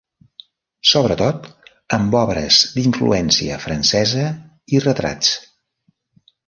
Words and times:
Sobretot 0.91 1.45
amb 1.99 2.17
obres 2.21 2.59
d'influència 2.79 3.61
francesa 3.67 4.27
i 4.77 4.85
retrats. 4.89 5.35